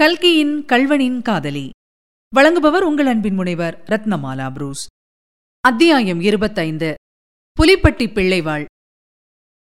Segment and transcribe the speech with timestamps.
[0.00, 1.70] கல்கியின் கல்வனின் காதலி.
[2.36, 4.86] வழங்குபவர் உங்கள் அன்பின் முனைவர் ரத்னமாலா புரூஸ்.
[5.60, 6.94] அத்தியாயம் இருபத்தைந்து.
[7.60, 8.64] புலிப்பட்டி பிள்ளைவாள்.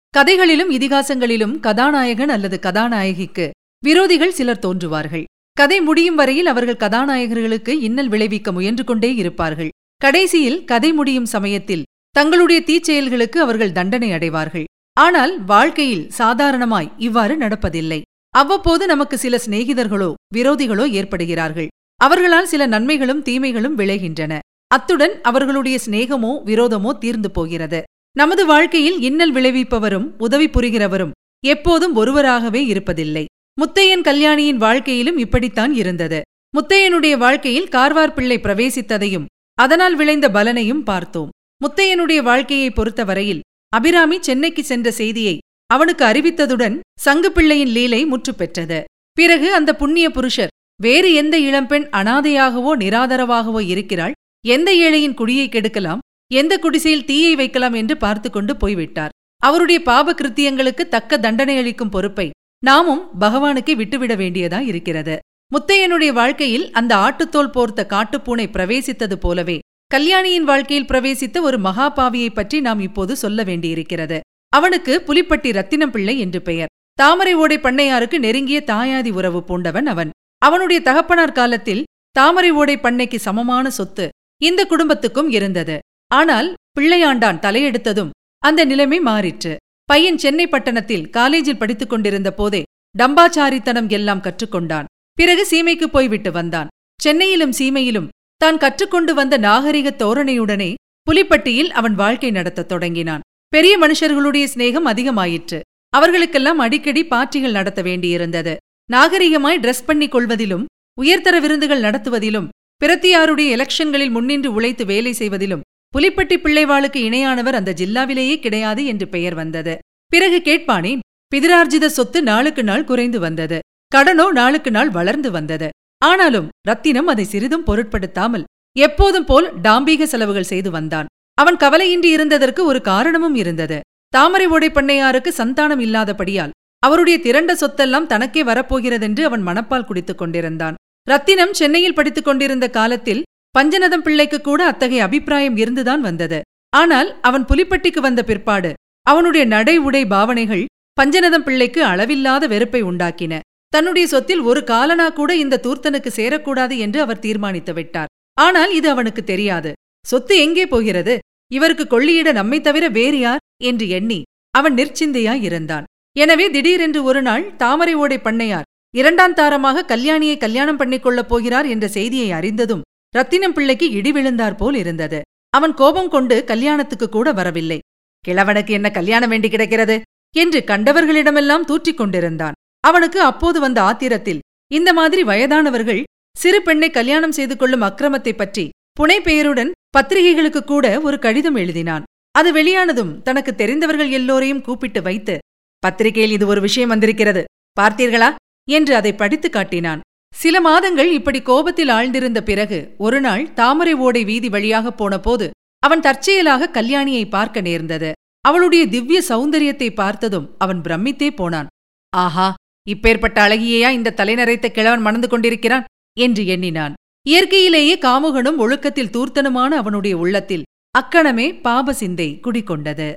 [0.08, 3.50] கதைகளிலும் இதிகாசங்களிலும் கதாநாயகன் அல்லது கதாநாயகிக்கு
[3.86, 5.24] விரோதிகள் சிலர் தோன்றுவார்கள்.
[5.52, 9.68] கதை முடியும் வரையில் அவர்கள் கதாநாயகர்களுக்கு இன்னல் விளைவிக்க முயன்று கொண்டே இருப்பார்கள்.
[9.96, 14.64] கடைசியில் கதை முடியும் சமயத்தில் தங்களுடைய தீச்செயல்களுக்கு அவர்கள் தண்டனை அடைவார்கள்.
[15.00, 18.02] ஆனால் வாழ்க்கையில் சாதாரணமாய் இவ்வாறு நடப்பதில்லை.
[18.34, 21.66] அவ்வப்போது நமக்கு சில சிநேகிதர்களோ விரோதிகளோ ஏற்படுகிறார்கள்.
[21.96, 24.38] அவர்களால் சில நன்மைகளும் தீமைகளும் விளைகின்றன.
[24.66, 27.82] அத்துடன் அவர்களுடைய சிநேகமோ விரோதமோ தீர்ந்து போகிறது.
[28.16, 31.12] நமது வாழ்க்கையில் இன்னல் விளைவிப்பவரும் உதவி புரிகிறவரும்
[31.44, 33.24] எப்போதும் ஒருவராகவே இருப்பதில்லை.
[33.60, 36.20] முத்தையன் கல்யாணியின் வாழ்க்கையிலும் இப்படித்தான் இருந்தது.
[36.58, 41.30] முத்தையனுடைய வாழ்க்கையில் கார்வார் பிள்ளை பிரவேசித்ததையும் அதனால் விளைந்த பலனையும் பார்த்தோம்.
[41.64, 48.84] முத்தையனுடைய வாழ்க்கையை பொறுத்தவரையில் அபிராமி சென்னைக்கு சென்ற செய்தியை அவனுக்கு அறிவித்ததுடன் சங்குப்பிள்ளையின் லீலை முற்று பெற்றது.
[49.12, 50.48] பிறகு அந்த புண்ணிய புருஷர்
[50.82, 54.12] வேறு எந்த இளம்பெண் அனாதையாகவோ நிராதரவாகவோ இருக்கிறாள்?
[54.46, 55.98] எந்த ஏழையின் குடியை கெடுக்கலாம்?
[56.32, 59.10] எந்த குடிசையில் தீயை வைக்கலாம் என்று பார்த்து கொண்டு போய்விட்டார்.
[59.38, 62.30] அவருடைய பாப கிருத்தியங்களுக்கு தக்க தண்டனை அளிக்கும் பொறுப்பை
[62.64, 65.18] நாமும் பகவானுக்கு விட்டுவிட வேண்டியதா இருக்கிறது.
[65.54, 72.80] முத்தையனுடைய வாழ்க்கையில் அந்த ஆட்டுத்தோல் போர்த்த காட்டுப்பூனை பிரவேசித்தது போலவே கல்யாணியின் வாழ்க்கையில் பிரவேசித்த ஒரு மகாபாவியைப் பற்றி நாம்
[72.80, 74.20] இப்போது சொல்ல வேண்டியிருக்கிறது.
[74.52, 76.72] அவனுக்கு புலிப்பட்டி ரத்தினம் பிள்ளை என்று பெயர்.
[76.98, 80.10] தாமரை ஓடை பண்ணையாருக்கு நெருங்கிய தாயாதி உறவு பூண்டவன் அவன்.
[80.42, 84.06] அவனுடைய தகப்பனார் காலத்தில் தாமரை ஓடை பண்ணைக்கு சமமான சொத்து
[84.40, 85.76] இந்த குடும்பத்துக்கும் இருந்தது.
[86.10, 86.48] ஆனால்
[86.80, 89.52] பிள்ளையாண்டான் தலையெடுத்ததும் அந்த நிலைமை மாறிற்று.
[89.84, 92.62] பையன் சென்னை பட்டணத்தில் காலேஜில் படித்துக் கொண்டிருந்த போதே
[92.98, 94.88] டம்பாச்சாரித்தனம் எல்லாம் கற்றுக்கொண்டான்.
[95.18, 96.70] பிறகு சீமைக்கு போய்விட்டு வந்தான்.
[97.00, 100.70] சென்னையிலும் சீமையிலும் தான் கற்றுக்கொண்டு வந்த நாகரிக தோரணையுடனே
[101.06, 103.22] புலிப்பட்டியில் அவன் வாழ்க்கை நடத்தத் தொடங்கினான்.
[103.52, 105.58] பெரிய மனுஷர்களுடைய சிநேகம் அதிகமாயிற்று.
[105.92, 108.54] அவர்களுக்கெல்லாம் அடிக்கடி பார்ட்டிகள் நடத்த வேண்டியிருந்தது.
[108.90, 110.64] நாகரிகமாய் ட்ரெஸ் பண்ணிக் கொள்வதிலும்
[110.98, 112.48] உயர்தர விருந்துகள் நடத்துவதிலும்
[112.80, 115.64] பிரத்தியாருடைய எலெக்ஷன்களில் முன்னின்று உழைத்து வேலை செய்வதிலும்
[115.94, 119.74] புலிப்பட்டி பிள்ளைவாளுக்கு இணையானவர் அந்த ஜில்லாவிலேயே கிடையாது என்று பெயர் வந்தது.
[120.12, 121.02] பிறகு கேட்பானேன்
[121.32, 123.58] பிதிரார்ஜித சொத்து நாளுக்கு நாள் குறைந்து வந்தது.
[123.92, 125.68] கடனோ நாளுக்கு நாள் வளர்ந்து வந்தது.
[126.02, 128.46] ஆனாலும் ரத்தினம் அதை சிறிதும் பொருட்படுத்தாமல்
[128.76, 131.10] எப்போதும் போல் டாம்பீக செலவுகள் செய்து வந்தான்.
[131.38, 133.78] அவன் கவலையின்றி இருந்ததற்கு ஒரு காரணமும் இருந்தது.
[134.12, 140.78] தாமரை ஓடை பண்ணையாருக்கு சந்தானம் இல்லாதபடியால் அவருடைய திரண்ட சொத்தெல்லாம் தனக்கே வரப்போகிறதென்று அவன் மனப்பால் குடித்துக் கொண்டிருந்தான்.
[141.06, 143.22] ரத்தினம் சென்னையில் படித்துக் கொண்டிருந்த காலத்தில்
[143.54, 146.38] பஞ்சநதம் பிள்ளைக்கு கூட அத்தகைய அபிப்பிராயம் இருந்துதான் வந்தது.
[146.72, 148.70] ஆனால் அவன் புலிப்பட்டிக்கு வந்த பிற்பாடு
[149.06, 150.64] அவனுடைய நடை உடை பாவனைகள்
[150.98, 153.40] பஞ்சநதம் பிள்ளைக்கு அளவில்லாத வெறுப்பை உண்டாக்கின.
[153.72, 158.10] தன்னுடைய சொத்தில் ஒரு காலனா கூட இந்த தூர்த்தனுக்கு சேரக்கூடாது என்று அவர் தீர்மானித்து விட்டார்.
[158.38, 159.70] ஆனால் இது அவனுக்கு தெரியாது.
[160.04, 161.14] சொத்து எங்கே போகிறது?
[161.52, 163.42] இவருக்கு கொள்ளியிட நம்மை தவிர வேறு யார்?
[163.62, 164.20] என்று எண்ணி
[164.54, 165.84] அவன் நிர்ச்சிந்தையாய் இருந்தான்
[166.16, 172.30] எனவே திடீரென்று ஒரு நாள் தாமரை ஓடை பண்ணையார் இரண்டாம் தாரமாக கல்யாணியை கல்யாணம் பண்ணிக்கொள்ளப் போகிறார் என்ற செய்தியை
[172.32, 172.82] அறிந்ததும்
[173.14, 175.18] ரத்தினம் பிள்ளைக்கு இடி விழுந்தார் போல் இருந்தது.
[175.52, 177.78] அவன் கோபம் கொண்டு கல்யாணத்துக்கு கூட வரவில்லை.
[178.24, 179.96] கிழவனுக்கு என்ன கல்யாணம் வேண்டி கிடக்கிறது?
[180.34, 182.56] என்று கண்டவர்களிடமெல்லாம் தூற்றிக் கொண்டிருந்தான்.
[182.84, 184.40] அவனுக்கு அப்போது வந்த ஆத்திரத்தில்
[184.70, 186.02] இந்த மாதிரி வயதானவர்கள்
[186.36, 188.64] சிறு பெண்ணை கல்யாணம் செய்து கொள்ளும் அக்கிரமத்தை பற்றி
[189.00, 192.02] புனை பெயருடன் பத்திரிகைகளுக்கு கூட ஒரு கடிதம் எழுதினான்.
[192.30, 195.38] அது வெளியானதும் தனக்கு தெரிந்தவர்கள் எல்லோரையும் கூப்பிட்டு வைத்து
[195.78, 197.44] பத்திரிகையில் இது ஒரு விஷயம் வந்திருக்கிறது
[197.80, 198.28] பார்த்தீர்களா?
[198.70, 200.00] என்று அதை படித்து காட்டினான்.
[200.34, 207.24] சில மாதங்கள் இப்படி கோபத்தில் ஆழ்ந்திருந்த பிறகு ஒருநாள் தாமரை ஓடை வீதி வழியாக போனபோது அவன் தற்செயலாக கல்யாணியை
[207.28, 208.12] பார்க்க நேர்ந்தது.
[208.40, 211.70] அவளுடைய திவ்ய சௌந்தரியத்தை பார்த்ததும் அவன் பிரமித்தே போனான்.
[212.16, 212.54] ஆஹா
[212.90, 215.84] இப்பேற்பட்ட அழகியையா இந்த தலைநரைத்த கிழவன் மணந்து கொண்டிருக்கிறான்?
[216.18, 216.94] என்று எண்ணினான்.
[217.26, 223.14] இயற்கையிலேயே காமுகனும் ஒழுக்கத்தில் தூர்த்தனுமான அவனுடைய உள்ளத்தில் அக்கணமே பாப சிந்தை குடிகொண்டது.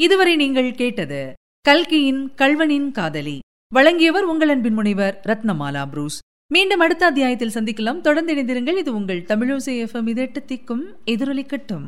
[0.00, 3.38] இதுவரை நீங்கள் கேட்டது கல்கியின் கல்வனின் காதலி.
[3.74, 6.18] வழங்கியவர் உங்கள் அன்பின் முனைவர் ரத்னமாலா புரூஸ்.
[6.52, 8.00] மீண்டும் அடுத்த அத்தியாயத்தில் சந்திக்கலாம்.
[8.00, 8.78] தொடர்ந்து இணைந்திருங்கள்.
[8.78, 10.08] இது உங்கள் தமிழோசை எஃப்எம்.
[10.08, 10.84] இது எட்டு திக்கும்.
[11.06, 11.86] எதிரொலிக்கட்டும்.